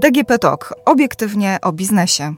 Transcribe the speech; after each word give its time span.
DGP 0.00 0.38
Talk. 0.38 0.74
Obiektywnie 0.84 1.58
o 1.62 1.72
biznesie. 1.72 2.34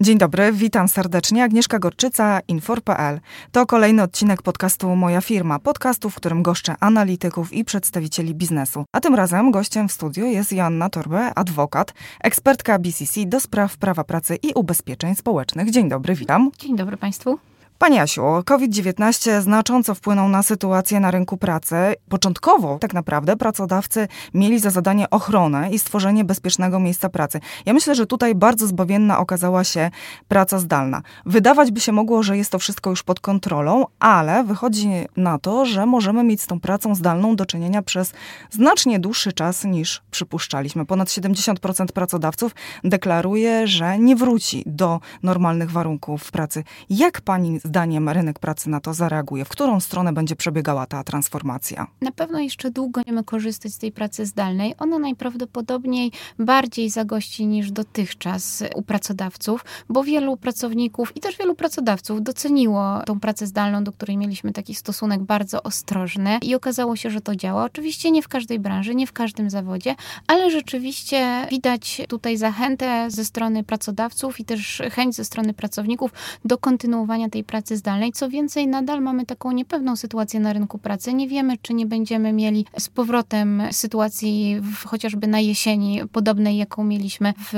Dzień 0.00 0.18
dobry, 0.18 0.52
witam 0.52 0.88
serdecznie. 0.88 1.44
Agnieszka 1.44 1.78
Gorczyca, 1.78 2.40
Infor.pl. 2.48 3.20
To 3.52 3.66
kolejny 3.66 4.02
odcinek 4.02 4.42
podcastu 4.42 4.96
Moja 4.96 5.20
Firma, 5.20 5.58
podcastu, 5.58 6.10
w 6.10 6.14
którym 6.14 6.42
goszczę 6.42 6.74
analityków 6.80 7.52
i 7.52 7.64
przedstawicieli 7.64 8.34
biznesu. 8.34 8.84
A 8.92 9.00
tym 9.00 9.14
razem 9.14 9.50
gościem 9.50 9.88
w 9.88 9.92
studiu 9.92 10.26
jest 10.26 10.52
Joanna 10.52 10.90
Torbe, 10.90 11.34
adwokat, 11.34 11.94
ekspertka 12.20 12.78
BCC 12.78 13.26
do 13.26 13.40
spraw 13.40 13.76
prawa 13.76 14.04
pracy 14.04 14.36
i 14.36 14.52
ubezpieczeń 14.54 15.14
społecznych. 15.14 15.70
Dzień 15.70 15.88
dobry, 15.88 16.14
witam. 16.14 16.50
Dzień 16.58 16.76
dobry 16.76 16.96
Państwu. 16.96 17.51
Pani 17.82 17.98
Asiu, 17.98 18.22
COVID-19 18.44 19.40
znacząco 19.40 19.94
wpłynął 19.94 20.28
na 20.28 20.42
sytuację 20.42 21.00
na 21.00 21.10
rynku 21.10 21.36
pracy. 21.36 21.76
Początkowo 22.08 22.78
tak 22.78 22.94
naprawdę 22.94 23.36
pracodawcy 23.36 24.08
mieli 24.34 24.58
za 24.58 24.70
zadanie 24.70 25.10
ochronę 25.10 25.70
i 25.70 25.78
stworzenie 25.78 26.24
bezpiecznego 26.24 26.78
miejsca 26.78 27.08
pracy. 27.08 27.40
Ja 27.66 27.72
myślę, 27.72 27.94
że 27.94 28.06
tutaj 28.06 28.34
bardzo 28.34 28.66
zbawienna 28.66 29.18
okazała 29.18 29.64
się 29.64 29.90
praca 30.28 30.58
zdalna. 30.58 31.02
Wydawać 31.26 31.70
by 31.70 31.80
się 31.80 31.92
mogło, 31.92 32.22
że 32.22 32.36
jest 32.36 32.52
to 32.52 32.58
wszystko 32.58 32.90
już 32.90 33.02
pod 33.02 33.20
kontrolą, 33.20 33.86
ale 33.98 34.44
wychodzi 34.44 34.90
na 35.16 35.38
to, 35.38 35.66
że 35.66 35.86
możemy 35.86 36.24
mieć 36.24 36.42
z 36.42 36.46
tą 36.46 36.60
pracą 36.60 36.94
zdalną 36.94 37.36
do 37.36 37.46
czynienia 37.46 37.82
przez 37.82 38.12
znacznie 38.50 38.98
dłuższy 38.98 39.32
czas 39.32 39.64
niż 39.64 40.02
przypuszczaliśmy. 40.10 40.86
Ponad 40.86 41.08
70% 41.08 41.86
pracodawców 41.86 42.54
deklaruje, 42.84 43.66
że 43.66 43.98
nie 43.98 44.16
wróci 44.16 44.62
do 44.66 45.00
normalnych 45.22 45.70
warunków 45.70 46.32
pracy. 46.32 46.64
Jak 46.90 47.20
pani 47.20 47.60
zdaniem 47.72 48.08
rynek 48.08 48.38
pracy 48.38 48.70
na 48.70 48.80
to 48.80 48.94
zareaguje? 48.94 49.44
W 49.44 49.48
którą 49.48 49.80
stronę 49.80 50.12
będzie 50.12 50.36
przebiegała 50.36 50.86
ta 50.86 51.04
transformacja? 51.04 51.86
Na 52.00 52.12
pewno 52.12 52.38
jeszcze 52.38 52.70
długo 52.70 53.00
będziemy 53.00 53.24
korzystać 53.24 53.72
z 53.72 53.78
tej 53.78 53.92
pracy 53.92 54.26
zdalnej. 54.26 54.74
Ona 54.78 54.98
najprawdopodobniej 54.98 56.12
bardziej 56.38 56.90
zagości 56.90 57.46
niż 57.46 57.70
dotychczas 57.70 58.64
u 58.74 58.82
pracodawców, 58.82 59.64
bo 59.88 60.04
wielu 60.04 60.36
pracowników 60.36 61.16
i 61.16 61.20
też 61.20 61.38
wielu 61.38 61.54
pracodawców 61.54 62.22
doceniło 62.22 63.02
tą 63.06 63.20
pracę 63.20 63.46
zdalną, 63.46 63.84
do 63.84 63.92
której 63.92 64.16
mieliśmy 64.16 64.52
taki 64.52 64.74
stosunek 64.74 65.22
bardzo 65.22 65.62
ostrożny 65.62 66.38
i 66.42 66.54
okazało 66.54 66.96
się, 66.96 67.10
że 67.10 67.20
to 67.20 67.36
działa. 67.36 67.64
Oczywiście 67.64 68.10
nie 68.10 68.22
w 68.22 68.28
każdej 68.28 68.58
branży, 68.58 68.94
nie 68.94 69.06
w 69.06 69.12
każdym 69.12 69.50
zawodzie, 69.50 69.94
ale 70.26 70.50
rzeczywiście 70.50 71.46
widać 71.50 72.02
tutaj 72.08 72.36
zachętę 72.36 73.10
ze 73.10 73.24
strony 73.24 73.64
pracodawców 73.64 74.40
i 74.40 74.44
też 74.44 74.82
chęć 74.90 75.14
ze 75.14 75.24
strony 75.24 75.54
pracowników 75.54 76.10
do 76.44 76.58
kontynuowania 76.58 77.28
tej 77.28 77.44
pracy 77.44 77.61
pracy 77.62 77.76
zdalnej. 77.76 78.12
Co 78.12 78.28
więcej, 78.28 78.66
nadal 78.66 79.02
mamy 79.02 79.26
taką 79.26 79.52
niepewną 79.52 79.96
sytuację 79.96 80.40
na 80.40 80.52
rynku 80.52 80.78
pracy. 80.78 81.14
Nie 81.14 81.28
wiemy, 81.28 81.58
czy 81.62 81.74
nie 81.74 81.86
będziemy 81.86 82.32
mieli 82.32 82.66
z 82.78 82.88
powrotem 82.88 83.62
sytuacji 83.70 84.60
w, 84.60 84.84
chociażby 84.84 85.26
na 85.26 85.40
jesieni, 85.40 86.00
podobnej 86.12 86.56
jaką 86.56 86.84
mieliśmy 86.84 87.34
w 87.38 87.54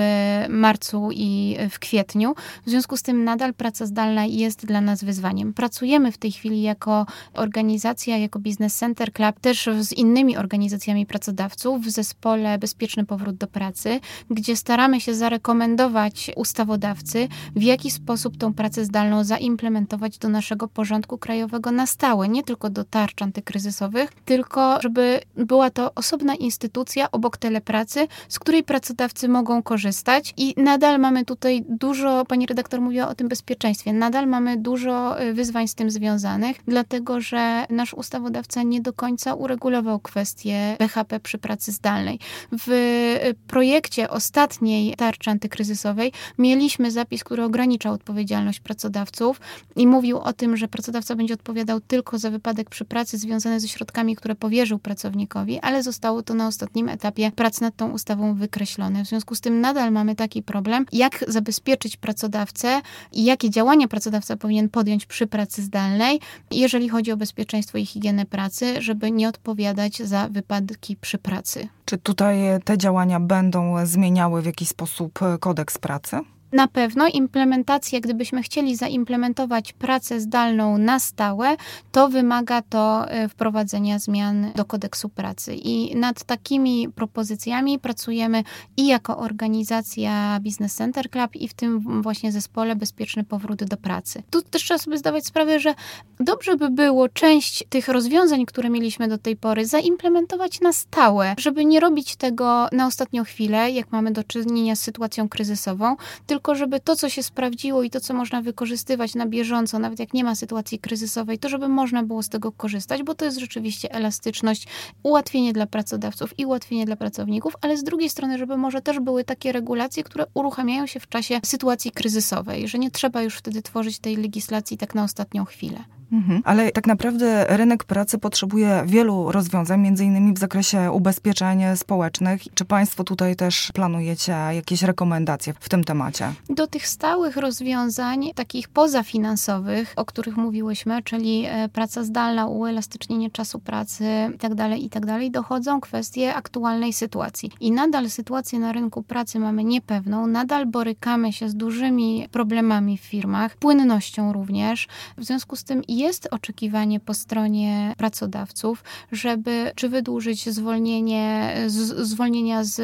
marcu 0.48 1.08
i 1.12 1.56
w 1.70 1.78
kwietniu. 1.78 2.34
W 2.66 2.70
związku 2.70 2.96
z 2.96 3.02
tym 3.02 3.24
nadal 3.24 3.55
praca 3.55 3.86
zdalna 3.86 4.24
jest 4.24 4.66
dla 4.66 4.80
nas 4.80 5.05
wyzwaniem. 5.05 5.52
Pracujemy 5.52 6.12
w 6.12 6.18
tej 6.18 6.33
chwili 6.33 6.62
jako 6.62 7.06
organizacja, 7.34 8.18
jako 8.18 8.39
Business 8.39 8.77
Center 8.77 9.12
Club, 9.12 9.41
też 9.41 9.68
z 9.80 9.92
innymi 9.92 10.36
organizacjami 10.36 11.06
pracodawców 11.06 11.83
w 11.83 11.91
zespole 11.91 12.58
Bezpieczny 12.58 13.05
Powrót 13.05 13.36
do 13.36 13.46
Pracy, 13.46 14.00
gdzie 14.30 14.56
staramy 14.56 15.00
się 15.00 15.14
zarekomendować 15.14 16.30
ustawodawcy, 16.36 17.28
w 17.56 17.62
jaki 17.62 17.91
sposób 17.91 18.36
tą 18.36 18.55
pracę 18.55 18.84
zdalną 18.84 19.24
zaimplementować 19.24 19.94
do 20.20 20.28
naszego 20.28 20.69
porządku 20.69 21.19
krajowego 21.19 21.70
na 21.70 21.87
stałe, 21.87 22.28
nie 22.28 22.42
tylko 22.42 22.70
do 22.70 22.84
tarcz 22.84 23.23
antykryzysowych, 23.23 24.11
tylko 24.25 24.81
żeby 24.83 25.20
była 25.36 25.70
to 25.70 25.95
osobna 25.95 26.34
instytucja 26.34 27.11
obok 27.11 27.36
telepracy, 27.36 28.09
z 28.28 28.39
której 28.39 28.64
pracodawcy 28.64 29.29
mogą 29.29 29.63
korzystać 29.63 30.35
i 30.36 30.55
nadal 30.57 31.01
mamy 31.01 31.24
tutaj 31.24 31.64
dużo, 31.68 32.24
pani 32.24 32.46
redaktor 32.46 32.80
mówiła 32.80 33.08
o 33.08 33.14
tym 33.14 33.29
bezpieczeństwie, 33.29 33.92
nadal 33.92 34.27
mamy 34.27 34.57
dużo 34.57 35.23
y, 35.23 35.35
wyzwań 35.35 35.68
z 35.68 35.74
tym 35.74 35.91
związanych, 35.91 36.57
dlatego 36.68 37.20
że 37.20 37.67
nasz 37.70 37.95
ustawodawca 37.95 38.63
nie 38.63 38.80
do 38.80 38.92
końca 38.92 39.35
uregulował 39.35 40.01
kwestię 40.01 40.77
BHP 40.79 41.20
przy 41.20 41.39
pracy 41.39 41.73
zdalnej. 41.73 42.18
W 42.52 42.70
y, 42.70 43.35
projekcie 43.47 44.11
ostatniej 44.11 44.95
tarczy 44.97 45.30
antykryzysowej 45.30 46.13
mieliśmy 46.39 46.91
zapis, 46.91 47.24
który 47.24 47.45
ograniczał 47.45 47.92
odpowiedzialność 47.92 48.61
pracodawców 48.61 49.41
i 49.77 49.86
mówił 49.86 50.18
o 50.18 50.33
tym, 50.33 50.57
że 50.57 50.68
pracodawca 50.68 51.17
będzie 51.17 51.35
odpowiadał 51.35 51.80
tylko 51.80 52.18
za 52.18 52.30
wypadek 52.30 52.70
przy 52.70 52.85
pracy 52.85 53.18
związany 53.18 53.61
ze 53.61 53.68
środkami, 53.68 54.17
które 54.17 54.35
powierzył 54.35 54.79
pracownikowi, 54.79 55.61
ale 55.61 55.83
zostało 55.83 56.23
to 56.23 56.35
na 56.35 56.46
ostatnim 56.46 56.89
etapie 56.89 57.33
prac 57.36 57.61
nad 57.61 57.77
tą 57.77 57.90
ustawą 57.90 58.35
wykreślone. 58.35 59.05
W 59.05 59.08
związku 59.08 59.35
z 59.35 59.40
tym 59.40 59.61
nadal 59.61 59.92
mamy 59.92 60.17
taki 60.17 60.42
problem, 60.42 60.86
jak 60.92 61.24
zabezpieczyć 61.29 61.96
pracodawcę 61.96 62.80
i 63.12 63.24
jakie 63.24 63.51
działania 63.51 63.89
pracodawca 63.89 64.36
powinien 64.36 64.68
podjąć 64.68 65.07
przy 65.07 65.27
pracy 65.27 65.62
zdalnej, 65.62 66.20
jeżeli 66.51 66.89
chodzi 66.89 67.12
o 67.12 67.17
bezpieczeństwo 67.17 67.79
i 67.79 67.86
higienę 67.86 68.27
pracy, 68.27 68.83
żeby 68.83 69.11
nie 69.11 69.29
odpowiadać 69.29 69.96
za 69.96 70.29
wypadki 70.29 70.96
przy 70.96 71.18
pracy. 71.18 71.68
Czy 71.85 71.98
tutaj 71.98 72.39
te 72.64 72.79
działania 72.79 73.20
będą 73.20 73.86
zmieniały 73.86 74.42
w 74.42 74.46
jakiś 74.46 74.68
sposób 74.68 75.18
kodeks 75.41 75.79
pracy? 75.79 76.20
Na 76.55 76.69
pewno 76.69 77.09
implementacja, 77.09 78.01
gdybyśmy 78.01 78.42
chcieli 78.42 78.77
zaimplementować 78.77 79.73
pracę 79.73 80.20
zdalną 80.20 80.79
na 80.79 81.01
stałe, 81.01 81.57
to 81.92 82.09
wymaga 82.09 82.63
to 82.63 83.11
e, 83.11 83.29
wprowadzenia 83.29 83.98
zmian 83.98 84.53
do 84.55 84.65
kodeksu 84.65 85.09
pracy. 85.09 85.55
I 85.55 85.97
nad 85.97 86.25
takimi 86.25 86.89
propozycjami 86.89 87.79
pracujemy 87.79 88.42
i 88.77 88.87
jako 88.87 89.19
organizacja 89.19 90.41
Business 90.41 90.75
Center 90.75 91.11
Club, 91.11 91.37
i 91.37 91.48
w 91.48 91.55
tym 91.55 92.03
właśnie 92.03 92.33
zespole 92.33 92.77
Bezpieczny 92.77 93.25
Powrót 93.25 93.65
do 93.65 93.77
Pracy. 93.77 94.23
Tu 94.31 94.42
też 94.42 94.63
trzeba 94.63 94.79
sobie 94.79 94.98
zdawać 94.98 95.27
sprawę, 95.27 95.61
że 95.61 95.75
dobrze 96.21 96.57
by 96.57 96.71
było 96.71 97.09
część 97.09 97.65
tych 97.69 97.89
rozwiązań, 97.89 98.47
które 98.47 98.71
mieliśmy 98.71 99.09
do 99.09 99.19
tej 99.19 99.36
pory, 99.36 99.67
zaimplementować 99.67 100.61
na 100.61 100.73
stałe, 100.73 101.35
żeby 101.39 101.65
nie 101.65 101.81
robić 101.81 102.17
tego 102.17 102.69
na 102.73 102.86
ostatnią 102.86 103.25
chwilę, 103.25 103.71
jak 103.71 103.92
mamy 103.92 104.11
do 104.11 104.25
czynienia 104.25 104.77
z 104.77 104.81
sytuacją 104.81 105.29
kryzysową, 105.29 105.97
tylko 106.27 106.43
tylko 106.44 106.55
żeby 106.55 106.80
to, 106.80 106.96
co 106.96 107.08
się 107.08 107.22
sprawdziło 107.22 107.82
i 107.82 107.90
to, 107.90 108.00
co 108.00 108.14
można 108.14 108.42
wykorzystywać 108.42 109.14
na 109.14 109.27
bieżąco, 109.27 109.78
nawet 109.78 109.98
jak 109.98 110.14
nie 110.14 110.24
ma 110.24 110.34
sytuacji 110.34 110.78
kryzysowej, 110.78 111.38
to 111.38 111.48
żeby 111.48 111.68
można 111.68 112.02
było 112.02 112.22
z 112.22 112.28
tego 112.28 112.52
korzystać, 112.52 113.02
bo 113.02 113.14
to 113.14 113.24
jest 113.24 113.38
rzeczywiście 113.38 113.92
elastyczność, 113.92 114.66
ułatwienie 115.02 115.52
dla 115.52 115.66
pracodawców 115.66 116.38
i 116.38 116.46
ułatwienie 116.46 116.86
dla 116.86 116.96
pracowników, 116.96 117.56
ale 117.60 117.77
z 117.77 117.84
drugiej 117.84 118.10
strony, 118.10 118.38
żeby 118.38 118.56
może 118.56 118.82
też 118.82 119.00
były 119.00 119.24
takie 119.24 119.52
regulacje, 119.52 120.05
które 120.05 120.24
uruchamiają 120.34 120.86
się 120.86 121.00
w 121.00 121.08
czasie 121.08 121.40
sytuacji 121.44 121.90
kryzysowej, 121.90 122.68
że 122.68 122.78
nie 122.78 122.90
trzeba 122.90 123.22
już 123.22 123.36
wtedy 123.36 123.62
tworzyć 123.62 123.98
tej 123.98 124.16
legislacji 124.16 124.78
tak 124.78 124.94
na 124.94 125.05
ostatnią 125.05 125.44
chwilę. 125.44 125.84
Mhm. 126.13 126.42
Ale 126.45 126.73
tak 126.73 126.87
naprawdę 126.87 127.47
rynek 127.48 127.85
pracy 127.85 128.19
potrzebuje 128.19 128.82
wielu 128.87 129.32
rozwiązań, 129.32 129.81
między 129.81 130.05
innymi 130.05 130.32
w 130.32 130.38
zakresie 130.38 130.91
ubezpieczeń 130.93 131.62
społecznych. 131.76 132.43
Czy 132.55 132.65
Państwo 132.65 133.05
tutaj 133.05 133.37
też 133.37 133.70
planujecie 133.75 134.32
jakieś 134.32 134.82
rekomendacje 134.82 135.55
w 135.61 135.69
tym 135.69 135.85
temacie? 135.85 136.32
Do 136.50 136.67
tych 136.67 136.88
stałych 136.88 137.37
rozwiązań, 137.37 138.31
takich 138.35 138.69
pozafinansowych, 138.69 139.93
o 139.97 140.05
których 140.05 140.37
mówiłyśmy, 140.37 141.03
czyli 141.03 141.44
e, 141.47 141.69
praca 141.69 142.05
zdalna, 142.05 142.47
uelastycznienie 142.47 143.31
czasu 143.31 143.59
pracy 143.59 144.05
itd., 144.32 144.56
tak 144.56 144.79
itd., 144.79 145.06
tak 145.06 145.31
dochodzą 145.31 145.81
kwestie 145.81 146.35
aktualnej 146.35 146.93
sytuacji. 146.93 147.50
I 147.61 147.73
nadal 147.73 148.11
sytuację 148.11 148.59
na 148.59 148.73
rynku 148.73 149.03
pracy 149.03 149.38
mamy 149.38 149.65
niepewną, 149.65 150.26
nadal 150.26 150.67
borykamy 150.67 151.32
się 151.32 151.49
z 151.49 151.55
dużymi 151.55 152.29
problemami 152.31 152.99
w 152.99 153.00
firmach, 153.00 153.56
płynnością 153.56 154.32
również. 154.32 154.88
W 155.19 155.25
związku 155.25 155.56
z 155.56 155.65
tym 155.65 155.82
jest 155.96 156.28
oczekiwanie 156.31 157.00
po 157.00 157.14
stronie 157.14 157.94
pracodawców, 157.96 158.85
żeby 159.12 159.73
czy 159.75 159.88
wydłużyć 159.88 160.49
zwolnienie, 160.50 161.55
z, 161.67 162.08
zwolnienia 162.08 162.64
z 162.64 162.79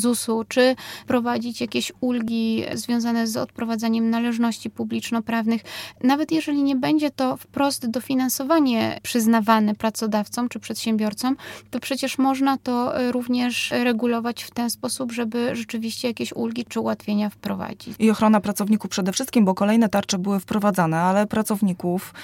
ZUS-u, 0.00 0.44
czy 0.48 0.76
prowadzić 1.06 1.60
jakieś 1.60 1.92
ulgi 2.00 2.64
związane 2.74 3.26
z 3.26 3.36
odprowadzaniem 3.36 4.10
należności 4.10 4.70
publiczno-prawnych. 4.70 5.62
Nawet 6.04 6.32
jeżeli 6.32 6.62
nie 6.62 6.76
będzie 6.76 7.10
to 7.10 7.36
wprost 7.36 7.86
dofinansowanie 7.86 8.98
przyznawane 9.02 9.74
pracodawcom 9.74 10.48
czy 10.48 10.60
przedsiębiorcom, 10.60 11.36
to 11.70 11.80
przecież 11.80 12.18
można 12.18 12.58
to 12.58 12.92
również 13.12 13.70
regulować 13.70 14.42
w 14.42 14.50
ten 14.50 14.70
sposób, 14.70 15.12
żeby 15.12 15.56
rzeczywiście 15.56 16.08
jakieś 16.08 16.32
ulgi 16.32 16.64
czy 16.64 16.80
ułatwienia 16.80 17.30
wprowadzić. 17.30 17.94
I 17.98 18.10
ochrona 18.10 18.40
pracowników 18.40 18.90
przede 18.90 19.12
wszystkim, 19.12 19.44
bo 19.44 19.54
kolejne 19.54 19.88
tarcze 19.88 20.18
były 20.18 20.40
wprowadzane, 20.40 21.00
ale 21.00 21.26
pracowników 21.26 22.14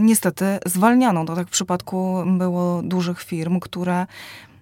niestety 0.00 0.58
zwalniano. 0.66 1.24
To 1.24 1.36
tak 1.36 1.48
w 1.48 1.50
przypadku 1.50 2.16
było 2.26 2.82
dużych 2.82 3.22
firm, 3.22 3.60
które 3.60 4.06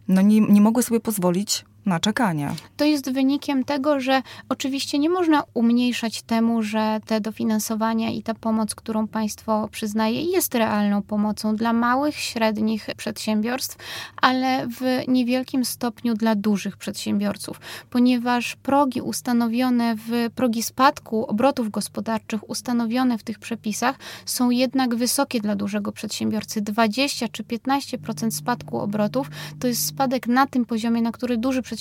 no 0.09 0.21
nie, 0.21 0.41
nie 0.41 0.61
mogły 0.61 0.83
sobie 0.83 1.01
pozwolić 1.01 1.65
na 1.87 2.01
czekanie. 2.01 2.51
To 2.77 2.85
jest 2.85 3.13
wynikiem 3.13 3.65
tego, 3.65 4.01
że 4.01 4.23
oczywiście 4.49 4.99
nie 4.99 5.11
można 5.11 5.43
umniejszać 5.55 6.23
temu, 6.23 6.63
że 6.63 7.01
te 7.07 7.21
dofinansowania 7.21 8.11
i 8.11 8.23
ta 8.23 8.35
pomoc, 8.35 8.75
którą 8.75 9.09
państwo 9.09 9.69
przyznaje, 9.73 10.23
jest 10.23 10.55
realną 10.55 11.03
pomocą 11.03 11.57
dla 11.57 11.73
małych, 11.73 12.17
średnich 12.17 12.87
przedsiębiorstw, 12.97 13.77
ale 14.23 14.67
w 14.67 15.09
niewielkim 15.09 15.65
stopniu 15.65 16.15
dla 16.15 16.35
dużych 16.35 16.77
przedsiębiorców, 16.77 17.61
ponieważ 17.91 18.57
progi 18.57 19.01
ustanowione 19.01 19.95
w 19.97 20.31
progi 20.35 20.63
spadku 20.63 21.27
obrotów 21.27 21.71
gospodarczych 21.71 22.51
ustanowione 22.51 23.19
w 23.19 23.23
tych 23.23 23.39
przepisach 23.39 23.97
są 24.27 24.51
jednak 24.51 24.95
wysokie 24.95 25.41
dla 25.41 25.57
dużego 25.57 25.93
przedsiębiorcy. 25.93 26.61
20 26.61 27.29
czy 27.29 27.43
15% 27.43 28.31
spadku 28.31 28.79
obrotów 28.79 29.31
to 29.61 29.69
jest 29.69 29.87
spadek 29.87 30.27
na 30.27 30.47
tym 30.47 30.65
poziomie, 30.65 31.03
na 31.03 31.13
który 31.13 31.37
duży 31.37 31.63
przedsiębiorca 31.63 31.78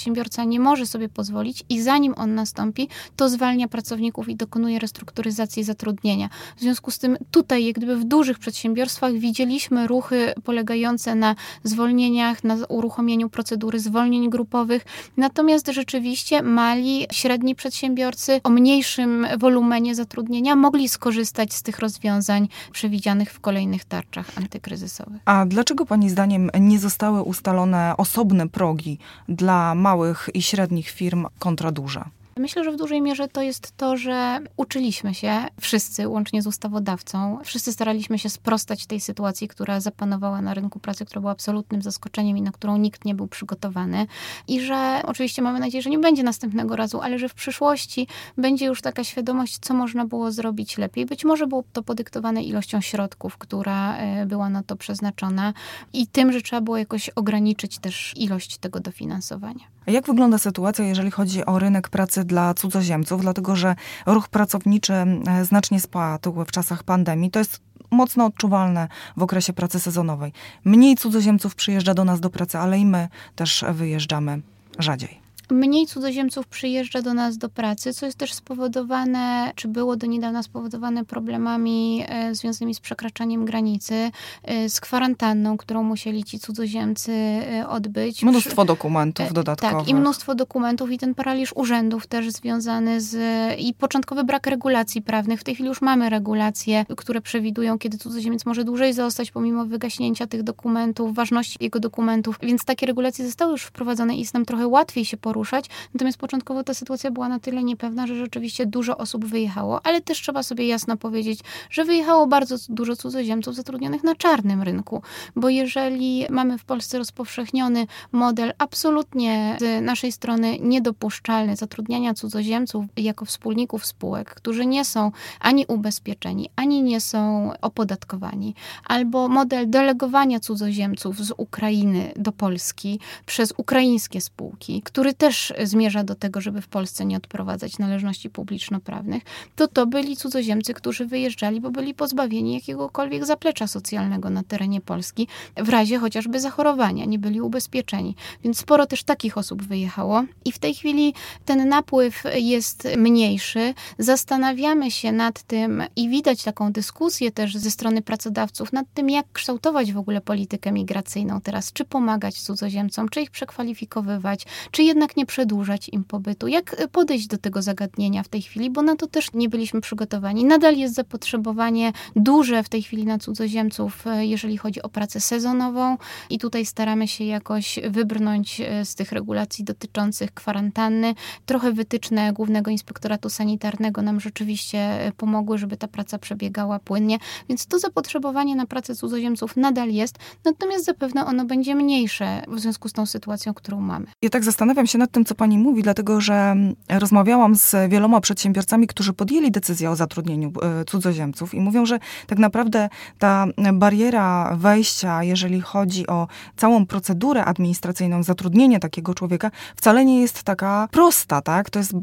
nie 0.47 0.59
może 0.59 0.85
sobie 0.85 1.09
pozwolić 1.09 1.63
i 1.69 1.81
zanim 1.81 2.13
on 2.17 2.35
nastąpi, 2.35 2.87
to 3.15 3.29
zwalnia 3.29 3.67
pracowników 3.67 4.29
i 4.29 4.35
dokonuje 4.35 4.79
restrukturyzacji 4.79 5.63
zatrudnienia. 5.63 6.29
W 6.57 6.61
związku 6.61 6.91
z 6.91 6.99
tym 6.99 7.17
tutaj, 7.31 7.65
jak 7.65 7.75
gdyby 7.75 7.97
w 7.97 8.03
dużych 8.03 8.39
przedsiębiorstwach 8.39 9.13
widzieliśmy 9.13 9.87
ruchy 9.87 10.33
polegające 10.43 11.15
na 11.15 11.35
zwolnieniach, 11.63 12.43
na 12.43 12.57
uruchomieniu 12.69 13.29
procedury 13.29 13.79
zwolnień 13.79 14.29
grupowych, 14.29 14.85
natomiast 15.17 15.67
rzeczywiście 15.67 16.41
mali, 16.41 17.05
średni 17.11 17.55
przedsiębiorcy 17.55 18.41
o 18.43 18.49
mniejszym 18.49 19.27
wolumenie 19.37 19.95
zatrudnienia 19.95 20.55
mogli 20.55 20.89
skorzystać 20.89 21.53
z 21.53 21.63
tych 21.63 21.79
rozwiązań 21.79 22.47
przewidzianych 22.71 23.33
w 23.33 23.39
kolejnych 23.39 23.85
tarczach 23.85 24.31
antykryzysowych. 24.37 25.21
A 25.25 25.45
dlaczego 25.45 25.85
Pani 25.85 26.09
zdaniem 26.09 26.49
nie 26.59 26.79
zostały 26.79 27.21
ustalone 27.21 27.93
osobne 27.97 28.49
progi 28.49 28.97
dla 29.29 29.75
małych 29.77 30.29
i 30.33 30.41
średnich 30.41 30.89
firm 30.89 31.25
kontra 31.39 31.71
duże? 31.71 32.03
Myślę, 32.39 32.63
że 32.63 32.71
w 32.71 32.75
dużej 32.75 33.01
mierze 33.01 33.27
to 33.27 33.41
jest 33.41 33.77
to, 33.77 33.97
że 33.97 34.39
uczyliśmy 34.57 35.13
się 35.13 35.45
wszyscy, 35.61 36.07
łącznie 36.07 36.41
z 36.41 36.47
ustawodawcą, 36.47 37.39
wszyscy 37.43 37.73
staraliśmy 37.73 38.19
się 38.19 38.29
sprostać 38.29 38.85
tej 38.85 38.99
sytuacji, 38.99 39.47
która 39.47 39.79
zapanowała 39.79 40.41
na 40.41 40.53
rynku 40.53 40.79
pracy, 40.79 41.05
która 41.05 41.21
była 41.21 41.31
absolutnym 41.31 41.81
zaskoczeniem 41.81 42.37
i 42.37 42.41
na 42.41 42.51
którą 42.51 42.77
nikt 42.77 43.05
nie 43.05 43.15
był 43.15 43.27
przygotowany. 43.27 44.07
I 44.47 44.61
że 44.61 45.01
oczywiście 45.05 45.41
mamy 45.41 45.59
nadzieję, 45.59 45.81
że 45.81 45.89
nie 45.89 45.99
będzie 45.99 46.23
następnego 46.23 46.75
razu, 46.75 47.01
ale 47.01 47.19
że 47.19 47.29
w 47.29 47.33
przyszłości 47.33 48.07
będzie 48.37 48.65
już 48.65 48.81
taka 48.81 49.03
świadomość, 49.03 49.59
co 49.59 49.73
można 49.73 50.05
było 50.05 50.31
zrobić 50.31 50.77
lepiej. 50.77 51.05
Być 51.05 51.25
może 51.25 51.47
było 51.47 51.63
to 51.73 51.83
podyktowane 51.83 52.43
ilością 52.43 52.81
środków, 52.81 53.37
która 53.37 53.97
e, 53.97 54.25
była 54.25 54.49
na 54.49 54.63
to 54.63 54.75
przeznaczona 54.75 55.53
i 55.93 56.07
tym, 56.07 56.31
że 56.31 56.41
trzeba 56.41 56.61
było 56.61 56.77
jakoś 56.77 57.09
ograniczyć 57.09 57.79
też 57.79 58.13
ilość 58.17 58.57
tego 58.57 58.79
dofinansowania. 58.79 59.76
Jak 59.87 60.05
wygląda 60.07 60.37
sytuacja, 60.37 60.85
jeżeli 60.85 61.11
chodzi 61.11 61.45
o 61.45 61.59
rynek 61.59 61.89
pracy 61.89 62.23
dla 62.23 62.53
cudzoziemców? 62.53 63.21
Dlatego, 63.21 63.55
że 63.55 63.75
ruch 64.05 64.27
pracowniczy 64.27 64.93
e, 64.93 65.45
znacznie 65.45 65.79
spadł 65.79 66.45
w 66.45 66.51
czasach 66.51 66.83
pandemii. 66.83 67.31
To 67.31 67.39
jest 67.39 67.61
mocno 67.91 68.25
odczuwalne 68.25 68.87
w 69.17 69.23
okresie 69.23 69.53
pracy 69.53 69.79
sezonowej. 69.79 70.33
Mniej 70.65 70.95
cudzoziemców 70.95 71.55
przyjeżdża 71.55 71.93
do 71.93 72.03
nas 72.03 72.19
do 72.19 72.29
pracy, 72.29 72.57
ale 72.57 72.79
i 72.79 72.85
my 72.85 73.07
też 73.35 73.65
wyjeżdżamy 73.73 74.41
rzadziej 74.79 75.26
mniej 75.51 75.87
cudzoziemców 75.87 76.47
przyjeżdża 76.47 77.01
do 77.01 77.13
nas 77.13 77.37
do 77.37 77.49
pracy, 77.49 77.93
co 77.93 78.05
jest 78.05 78.17
też 78.17 78.33
spowodowane, 78.33 79.51
czy 79.55 79.67
było 79.67 79.95
do 79.95 80.07
niedawna 80.07 80.43
spowodowane 80.43 81.05
problemami 81.05 82.03
e, 82.07 82.35
związanymi 82.35 82.75
z 82.75 82.79
przekraczaniem 82.79 83.45
granicy, 83.45 84.11
e, 84.43 84.69
z 84.69 84.79
kwarantanną, 84.79 85.57
którą 85.57 85.83
musieli 85.83 86.23
ci 86.23 86.39
cudzoziemcy 86.39 87.11
e, 87.11 87.67
odbyć. 87.69 88.23
Mnóstwo 88.23 88.65
dokumentów 88.65 89.33
dodatkowych. 89.33 89.77
Tak, 89.77 89.87
i 89.87 89.95
mnóstwo 89.95 90.35
dokumentów 90.35 90.91
i 90.91 90.97
ten 90.97 91.15
paraliż 91.15 91.53
urzędów 91.55 92.07
też 92.07 92.31
związany 92.31 93.01
z 93.01 93.17
i 93.59 93.73
początkowy 93.73 94.23
brak 94.23 94.47
regulacji 94.47 95.01
prawnych. 95.01 95.39
W 95.39 95.43
tej 95.43 95.55
chwili 95.55 95.69
już 95.69 95.81
mamy 95.81 96.09
regulacje, 96.09 96.85
które 96.97 97.21
przewidują, 97.21 97.79
kiedy 97.79 97.97
cudzoziemiec 97.97 98.45
może 98.45 98.63
dłużej 98.63 98.93
zostać 98.93 99.31
pomimo 99.31 99.65
wygaśnięcia 99.65 100.27
tych 100.27 100.43
dokumentów, 100.43 101.15
ważności 101.15 101.57
jego 101.61 101.79
dokumentów, 101.79 102.39
więc 102.41 102.65
takie 102.65 102.85
regulacje 102.85 103.25
zostały 103.25 103.51
już 103.51 103.63
wprowadzone 103.63 104.15
i 104.15 104.19
jest 104.19 104.33
nam 104.33 104.45
trochę 104.45 104.67
łatwiej 104.67 105.05
się 105.05 105.17
poruszać 105.17 105.36
poruszać. 105.37 105.65
Natomiast 105.93 106.17
początkowo 106.17 106.63
ta 106.63 106.73
sytuacja 106.73 107.11
była 107.11 107.29
na 107.29 107.39
tyle 107.39 107.63
niepewna, 107.63 108.07
że 108.07 108.15
rzeczywiście 108.15 108.65
dużo 108.65 108.97
osób 108.97 109.25
wyjechało, 109.25 109.85
ale 109.85 110.01
też 110.01 110.21
trzeba 110.21 110.43
sobie 110.43 110.67
jasno 110.67 110.97
powiedzieć, 110.97 111.39
że 111.69 111.85
wyjechało 111.85 112.27
bardzo 112.27 112.55
dużo 112.69 112.95
cudzoziemców 112.95 113.55
zatrudnionych 113.55 114.03
na 114.03 114.15
czarnym 114.15 114.61
rynku, 114.61 115.01
bo 115.35 115.49
jeżeli 115.49 116.25
mamy 116.29 116.57
w 116.57 116.65
Polsce 116.65 116.97
rozpowszechniony 116.97 117.87
model 118.11 118.53
absolutnie 118.57 119.57
z 119.59 119.83
naszej 119.85 120.11
strony 120.11 120.59
niedopuszczalny 120.59 121.55
zatrudniania 121.55 122.13
cudzoziemców 122.13 122.85
jako 122.97 123.25
wspólników 123.25 123.85
spółek, 123.85 124.35
którzy 124.35 124.65
nie 124.65 124.85
są 124.85 125.11
ani 125.39 125.65
ubezpieczeni, 125.67 126.49
ani 126.55 126.83
nie 126.83 127.01
są 127.01 127.51
opodatkowani, 127.61 128.55
albo 128.85 129.27
model 129.27 129.69
delegowania 129.69 130.39
cudzoziemców 130.39 131.19
z 131.19 131.31
Ukrainy 131.37 132.11
do 132.15 132.31
Polski 132.31 132.99
przez 133.25 133.53
ukraińskie 133.57 134.21
spółki, 134.21 134.81
który 134.81 135.13
też 135.13 135.26
też 135.27 135.53
zmierza 135.63 136.03
do 136.03 136.15
tego, 136.15 136.41
żeby 136.41 136.61
w 136.61 136.67
Polsce 136.67 137.05
nie 137.05 137.17
odprowadzać 137.17 137.79
należności 137.79 138.29
publiczno-prawnych, 138.29 139.23
to 139.55 139.67
to 139.67 139.87
byli 139.87 140.17
cudzoziemcy, 140.17 140.73
którzy 140.73 141.05
wyjeżdżali, 141.05 141.61
bo 141.61 141.71
byli 141.71 141.93
pozbawieni 141.93 142.53
jakiegokolwiek 142.53 143.25
zaplecza 143.25 143.67
socjalnego 143.67 144.29
na 144.29 144.43
terenie 144.43 144.81
Polski, 144.81 145.27
w 145.57 145.69
razie 145.69 145.99
chociażby 145.99 146.39
zachorowania, 146.39 147.05
nie 147.05 147.19
byli 147.19 147.41
ubezpieczeni. 147.41 148.15
Więc 148.43 148.59
sporo 148.59 148.85
też 148.85 149.03
takich 149.03 149.37
osób 149.37 149.63
wyjechało 149.63 150.23
i 150.45 150.51
w 150.51 150.59
tej 150.59 150.75
chwili 150.75 151.13
ten 151.45 151.69
napływ 151.69 152.23
jest 152.35 152.87
mniejszy. 152.97 153.73
Zastanawiamy 153.99 154.91
się 154.91 155.11
nad 155.11 155.43
tym 155.43 155.83
i 155.95 156.09
widać 156.09 156.43
taką 156.43 156.71
dyskusję 156.71 157.31
też 157.31 157.57
ze 157.57 157.71
strony 157.71 158.01
pracodawców 158.01 158.73
nad 158.73 158.85
tym, 158.93 159.09
jak 159.09 159.25
kształtować 159.33 159.93
w 159.93 159.97
ogóle 159.97 160.21
politykę 160.21 160.71
migracyjną 160.71 161.41
teraz, 161.41 161.73
czy 161.73 161.85
pomagać 161.85 162.41
cudzoziemcom, 162.41 163.09
czy 163.09 163.21
ich 163.21 163.31
przekwalifikowywać, 163.31 164.45
czy 164.71 164.83
jednak 164.83 165.16
nie 165.17 165.25
przedłużać 165.25 165.89
im 165.89 166.03
pobytu? 166.03 166.47
Jak 166.47 166.87
podejść 166.91 167.27
do 167.27 167.37
tego 167.37 167.61
zagadnienia 167.61 168.23
w 168.23 168.27
tej 168.27 168.41
chwili, 168.41 168.69
bo 168.69 168.81
na 168.81 168.95
to 168.95 169.07
też 169.07 169.33
nie 169.33 169.49
byliśmy 169.49 169.81
przygotowani. 169.81 170.45
Nadal 170.45 170.77
jest 170.77 170.95
zapotrzebowanie 170.95 171.93
duże 172.15 172.63
w 172.63 172.69
tej 172.69 172.81
chwili 172.81 173.05
na 173.05 173.17
cudzoziemców, 173.17 174.07
e, 174.07 174.25
jeżeli 174.25 174.57
chodzi 174.57 174.81
o 174.81 174.89
pracę 174.89 175.19
sezonową 175.19 175.97
i 176.29 176.39
tutaj 176.39 176.65
staramy 176.65 177.07
się 177.07 177.23
jakoś 177.23 177.79
wybrnąć 177.89 178.61
e, 178.61 178.85
z 178.85 178.95
tych 178.95 179.11
regulacji 179.11 179.63
dotyczących 179.65 180.33
kwarantanny. 180.33 181.13
Trochę 181.45 181.71
wytyczne 181.71 182.33
Głównego 182.33 182.71
Inspektoratu 182.71 183.29
Sanitarnego 183.29 184.01
nam 184.01 184.19
rzeczywiście 184.19 185.11
pomogły, 185.17 185.57
żeby 185.57 185.77
ta 185.77 185.87
praca 185.87 186.17
przebiegała 186.17 186.79
płynnie, 186.79 187.17
więc 187.49 187.65
to 187.65 187.79
zapotrzebowanie 187.79 188.55
na 188.55 188.65
pracę 188.65 188.95
cudzoziemców 188.95 189.57
nadal 189.57 189.89
jest, 189.89 190.15
natomiast 190.45 190.85
zapewne 190.85 191.25
ono 191.25 191.45
będzie 191.45 191.75
mniejsze 191.75 192.41
w 192.47 192.59
związku 192.59 192.89
z 192.89 192.93
tą 192.93 193.05
sytuacją, 193.05 193.53
którą 193.53 193.81
mamy. 193.81 194.07
Ja 194.21 194.29
tak 194.29 194.43
zastanawiam 194.43 194.87
się 194.87 194.97
nad 194.97 195.06
tym, 195.11 195.25
co 195.25 195.35
pani 195.35 195.57
mówi, 195.57 195.83
dlatego 195.83 196.21
że 196.21 196.55
rozmawiałam 196.89 197.55
z 197.55 197.75
wieloma 197.89 198.21
przedsiębiorcami, 198.21 198.87
którzy 198.87 199.13
podjęli 199.13 199.51
decyzję 199.51 199.91
o 199.91 199.95
zatrudnieniu 199.95 200.51
e, 200.61 200.85
cudzoziemców 200.85 201.53
i 201.53 201.59
mówią, 201.59 201.85
że 201.85 201.99
tak 202.27 202.39
naprawdę 202.39 202.89
ta 203.19 203.45
bariera 203.73 204.55
wejścia, 204.55 205.23
jeżeli 205.23 205.61
chodzi 205.61 206.07
o 206.07 206.27
całą 206.55 206.85
procedurę 206.85 207.45
administracyjną 207.45 208.23
zatrudnienia 208.23 208.79
takiego 208.79 209.13
człowieka, 209.13 209.51
wcale 209.75 210.05
nie 210.05 210.21
jest 210.21 210.43
taka 210.43 210.87
prosta, 210.91 211.41
tak? 211.41 211.69
To 211.69 211.79
jest, 211.79 211.93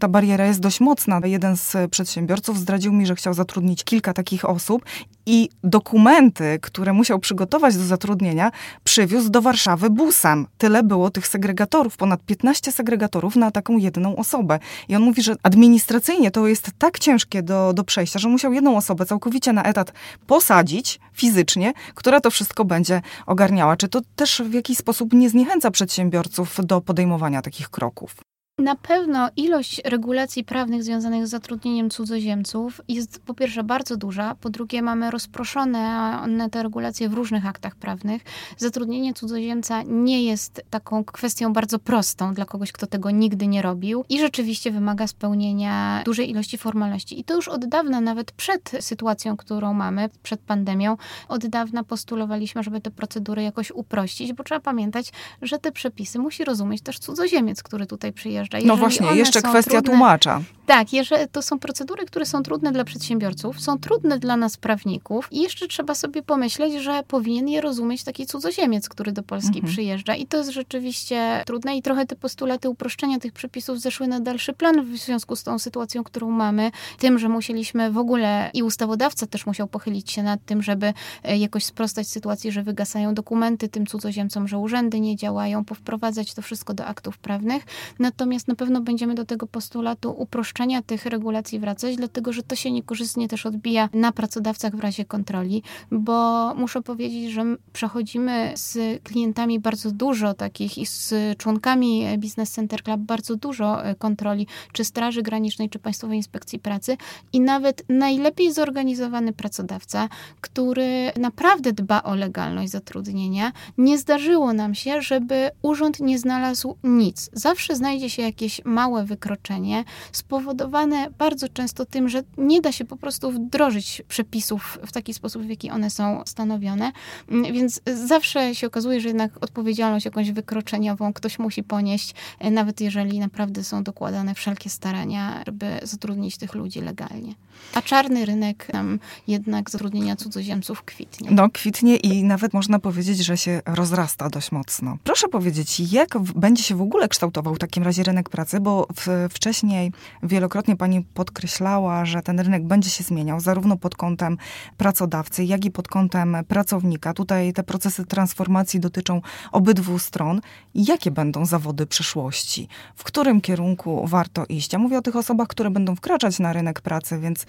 ta 0.00 0.08
bariera 0.08 0.46
jest 0.46 0.60
dość 0.60 0.80
mocna. 0.80 1.20
Jeden 1.24 1.56
z 1.56 1.76
przedsiębiorców 1.90 2.58
zdradził 2.58 2.92
mi, 2.92 3.06
że 3.06 3.14
chciał 3.14 3.34
zatrudnić 3.34 3.84
kilka 3.84 4.12
takich 4.12 4.44
osób 4.44 4.84
i 5.30 5.48
dokumenty, 5.64 6.58
które 6.62 6.92
musiał 6.92 7.18
przygotować 7.18 7.76
do 7.76 7.84
zatrudnienia, 7.84 8.50
przywiózł 8.84 9.30
do 9.30 9.42
Warszawy 9.42 9.90
busem. 9.90 10.46
Tyle 10.58 10.82
było 10.82 11.10
tych 11.10 11.28
segregatorów, 11.28 11.96
ponad 11.96 12.22
15 12.22 12.72
segregatorów 12.72 13.36
na 13.36 13.50
taką 13.50 13.76
jedną 13.76 14.16
osobę. 14.16 14.58
I 14.88 14.96
on 14.96 15.02
mówi, 15.02 15.22
że 15.22 15.34
administracyjnie 15.42 16.30
to 16.30 16.46
jest 16.46 16.70
tak 16.78 16.98
ciężkie 16.98 17.42
do, 17.42 17.72
do 17.72 17.84
przejścia, 17.84 18.18
że 18.18 18.28
musiał 18.28 18.52
jedną 18.52 18.76
osobę 18.76 19.06
całkowicie 19.06 19.52
na 19.52 19.62
etat 19.62 19.92
posadzić 20.26 21.00
fizycznie, 21.12 21.72
która 21.94 22.20
to 22.20 22.30
wszystko 22.30 22.64
będzie 22.64 23.02
ogarniała. 23.26 23.76
Czy 23.76 23.88
to 23.88 24.00
też 24.16 24.42
w 24.42 24.52
jakiś 24.52 24.78
sposób 24.78 25.12
nie 25.12 25.30
zniechęca 25.30 25.70
przedsiębiorców 25.70 26.56
do 26.62 26.80
podejmowania 26.80 27.42
takich 27.42 27.68
kroków? 27.68 28.29
Na 28.60 28.76
pewno 28.76 29.30
ilość 29.36 29.80
regulacji 29.84 30.44
prawnych 30.44 30.84
związanych 30.84 31.26
z 31.26 31.30
zatrudnieniem 31.30 31.90
cudzoziemców 31.90 32.80
jest 32.88 33.20
po 33.20 33.34
pierwsze 33.34 33.64
bardzo 33.64 33.96
duża, 33.96 34.34
po 34.34 34.50
drugie 34.50 34.82
mamy 34.82 35.10
rozproszone 35.10 36.48
te 36.52 36.62
regulacje 36.62 37.08
w 37.08 37.14
różnych 37.14 37.46
aktach 37.46 37.76
prawnych. 37.76 38.22
Zatrudnienie 38.56 39.14
cudzoziemca 39.14 39.82
nie 39.82 40.24
jest 40.24 40.62
taką 40.70 41.04
kwestią 41.04 41.52
bardzo 41.52 41.78
prostą 41.78 42.34
dla 42.34 42.44
kogoś, 42.44 42.72
kto 42.72 42.86
tego 42.86 43.10
nigdy 43.10 43.46
nie 43.46 43.62
robił 43.62 44.04
i 44.08 44.18
rzeczywiście 44.18 44.70
wymaga 44.70 45.06
spełnienia 45.06 46.02
dużej 46.04 46.30
ilości 46.30 46.58
formalności. 46.58 47.20
I 47.20 47.24
to 47.24 47.34
już 47.34 47.48
od 47.48 47.66
dawna, 47.66 48.00
nawet 48.00 48.32
przed 48.32 48.72
sytuacją, 48.80 49.36
którą 49.36 49.74
mamy, 49.74 50.08
przed 50.22 50.40
pandemią, 50.40 50.96
od 51.28 51.46
dawna 51.46 51.84
postulowaliśmy, 51.84 52.62
żeby 52.62 52.80
te 52.80 52.90
procedury 52.90 53.42
jakoś 53.42 53.70
uprościć, 53.70 54.32
bo 54.32 54.44
trzeba 54.44 54.60
pamiętać, 54.60 55.12
że 55.42 55.58
te 55.58 55.72
przepisy 55.72 56.18
musi 56.18 56.44
rozumieć 56.44 56.82
też 56.82 56.98
cudzoziemiec, 56.98 57.62
który 57.62 57.86
tutaj 57.86 58.12
przyjeżdża. 58.12 58.49
No 58.52 58.58
Jeżeli 58.58 58.68
no 58.68 58.76
właśnie, 58.76 59.18
jeszcze 59.18 59.42
kwestia 59.42 59.70
trudne, 59.70 59.90
tłumacza. 59.90 60.42
Tak, 60.70 60.92
jeżeli 60.92 61.28
to 61.28 61.42
są 61.42 61.58
procedury, 61.58 62.06
które 62.06 62.26
są 62.26 62.42
trudne 62.42 62.72
dla 62.72 62.84
przedsiębiorców, 62.84 63.60
są 63.60 63.78
trudne 63.78 64.18
dla 64.18 64.36
nas 64.36 64.56
prawników 64.56 65.28
i 65.30 65.42
jeszcze 65.42 65.68
trzeba 65.68 65.94
sobie 65.94 66.22
pomyśleć, 66.22 66.82
że 66.82 67.02
powinien 67.08 67.48
je 67.48 67.60
rozumieć 67.60 68.04
taki 68.04 68.26
cudzoziemiec, 68.26 68.88
który 68.88 69.12
do 69.12 69.22
Polski 69.22 69.58
mhm. 69.58 69.72
przyjeżdża. 69.72 70.14
I 70.14 70.26
to 70.26 70.36
jest 70.36 70.50
rzeczywiście 70.50 71.42
trudne 71.46 71.76
i 71.76 71.82
trochę 71.82 72.06
te 72.06 72.16
postulaty 72.16 72.68
uproszczenia 72.68 73.18
tych 73.18 73.32
przepisów 73.32 73.80
zeszły 73.80 74.08
na 74.08 74.20
dalszy 74.20 74.52
plan 74.52 74.82
w 74.82 74.96
związku 74.96 75.36
z 75.36 75.42
tą 75.42 75.58
sytuacją, 75.58 76.04
którą 76.04 76.30
mamy, 76.30 76.70
tym, 76.98 77.18
że 77.18 77.28
musieliśmy 77.28 77.90
w 77.90 77.98
ogóle 77.98 78.50
i 78.54 78.62
ustawodawca 78.62 79.26
też 79.26 79.46
musiał 79.46 79.68
pochylić 79.68 80.12
się 80.12 80.22
nad 80.22 80.44
tym, 80.46 80.62
żeby 80.62 80.92
e, 81.22 81.38
jakoś 81.38 81.64
sprostać 81.64 82.08
sytuacji, 82.08 82.52
że 82.52 82.62
wygasają 82.62 83.14
dokumenty 83.14 83.68
tym 83.68 83.86
cudzoziemcom, 83.86 84.48
że 84.48 84.58
urzędy 84.58 85.00
nie 85.00 85.16
działają, 85.16 85.64
powprowadzać 85.64 86.34
to 86.34 86.42
wszystko 86.42 86.74
do 86.74 86.86
aktów 86.86 87.18
prawnych. 87.18 87.66
Natomiast 87.98 88.29
na 88.48 88.54
pewno 88.54 88.80
będziemy 88.80 89.14
do 89.14 89.24
tego 89.24 89.46
postulatu 89.46 90.14
uproszczenia 90.18 90.82
tych 90.82 91.06
regulacji 91.06 91.58
wracać, 91.58 91.96
dlatego 91.96 92.32
że 92.32 92.42
to 92.42 92.56
się 92.56 92.70
niekorzystnie 92.70 93.28
też 93.28 93.46
odbija 93.46 93.88
na 93.92 94.12
pracodawcach 94.12 94.76
w 94.76 94.80
razie 94.80 95.04
kontroli, 95.04 95.62
bo 95.90 96.54
muszę 96.54 96.82
powiedzieć, 96.82 97.32
że 97.32 97.44
przechodzimy 97.72 98.52
z 98.56 99.02
klientami 99.02 99.60
bardzo 99.60 99.90
dużo 99.90 100.34
takich 100.34 100.78
i 100.78 100.86
z 100.86 101.14
członkami 101.38 102.04
Business 102.18 102.50
Center 102.50 102.82
Club 102.82 103.00
bardzo 103.00 103.36
dużo 103.36 103.84
e, 103.84 103.94
kontroli, 103.94 104.46
czy 104.72 104.84
Straży 104.84 105.22
Granicznej, 105.22 105.70
czy 105.70 105.78
Państwowej 105.78 106.16
Inspekcji 106.16 106.58
Pracy 106.58 106.96
i 107.32 107.40
nawet 107.40 107.84
najlepiej 107.88 108.52
zorganizowany 108.52 109.32
pracodawca, 109.32 110.08
który 110.40 111.12
naprawdę 111.16 111.72
dba 111.72 112.02
o 112.02 112.14
legalność 112.14 112.72
zatrudnienia, 112.72 113.52
nie 113.78 113.98
zdarzyło 113.98 114.52
nam 114.52 114.74
się, 114.74 115.02
żeby 115.02 115.50
urząd 115.62 116.00
nie 116.00 116.18
znalazł 116.18 116.76
nic. 116.84 117.30
Zawsze 117.32 117.76
znajdzie 117.76 118.10
się 118.10 118.19
jakieś 118.22 118.60
małe 118.64 119.04
wykroczenie, 119.04 119.84
spowodowane 120.12 121.10
bardzo 121.18 121.48
często 121.48 121.86
tym, 121.86 122.08
że 122.08 122.22
nie 122.38 122.60
da 122.60 122.72
się 122.72 122.84
po 122.84 122.96
prostu 122.96 123.30
wdrożyć 123.30 124.02
przepisów 124.08 124.78
w 124.86 124.92
taki 124.92 125.14
sposób, 125.14 125.42
w 125.42 125.48
jaki 125.48 125.70
one 125.70 125.90
są 125.90 126.22
stanowione. 126.26 126.92
Mm, 127.28 127.52
więc 127.52 127.80
zawsze 128.06 128.54
się 128.54 128.66
okazuje, 128.66 129.00
że 129.00 129.08
jednak 129.08 129.32
odpowiedzialność 129.40 130.04
jakąś 130.04 130.30
wykroczeniową 130.30 131.12
ktoś 131.12 131.38
musi 131.38 131.62
ponieść, 131.62 132.14
e, 132.38 132.50
nawet 132.50 132.80
jeżeli 132.80 133.18
naprawdę 133.18 133.64
są 133.64 133.82
dokładane 133.82 134.34
wszelkie 134.34 134.70
starania, 134.70 135.42
żeby 135.46 135.80
zatrudnić 135.82 136.36
tych 136.36 136.54
ludzi 136.54 136.80
legalnie. 136.80 137.34
A 137.74 137.82
czarny 137.82 138.26
rynek 138.26 138.72
nam 138.72 138.98
jednak 139.26 139.70
zatrudnienia 139.70 140.16
cudzoziemców 140.16 140.82
kwitnie. 140.82 141.28
No, 141.30 141.50
kwitnie 141.50 141.96
i 141.96 142.24
nawet 142.24 142.52
można 142.52 142.78
powiedzieć, 142.78 143.18
że 143.18 143.36
się 143.36 143.62
rozrasta 143.66 144.30
dość 144.30 144.52
mocno. 144.52 144.96
Proszę 145.04 145.28
powiedzieć, 145.28 145.80
jak 145.92 146.18
będzie 146.18 146.62
się 146.62 146.74
w 146.74 146.82
ogóle 146.82 147.08
kształtował 147.08 147.54
w 147.54 147.58
takim 147.58 147.82
razie 147.82 148.02
rynek 148.10 148.28
pracy, 148.28 148.60
bo 148.60 148.86
w, 148.96 149.28
wcześniej 149.30 149.92
wielokrotnie 150.22 150.76
pani 150.76 151.02
podkreślała, 151.02 152.04
że 152.04 152.22
ten 152.22 152.40
rynek 152.40 152.64
będzie 152.64 152.90
się 152.90 153.04
zmieniał, 153.04 153.40
zarówno 153.40 153.76
pod 153.76 153.96
kątem 153.96 154.38
pracodawcy, 154.76 155.44
jak 155.44 155.64
i 155.64 155.70
pod 155.70 155.88
kątem 155.88 156.36
pracownika. 156.48 157.14
Tutaj 157.14 157.52
te 157.52 157.62
procesy 157.62 158.06
transformacji 158.06 158.80
dotyczą 158.80 159.20
obydwu 159.52 159.98
stron. 159.98 160.40
Jakie 160.74 161.10
będą 161.10 161.46
zawody 161.46 161.86
przyszłości? 161.86 162.68
W 162.94 163.04
którym 163.04 163.40
kierunku 163.40 164.06
warto 164.06 164.44
iść? 164.48 164.72
Ja 164.72 164.78
mówię 164.78 164.98
o 164.98 165.02
tych 165.02 165.16
osobach, 165.16 165.48
które 165.48 165.70
będą 165.70 165.96
wkraczać 165.96 166.38
na 166.38 166.52
rynek 166.52 166.80
pracy, 166.80 167.18
więc 167.18 167.46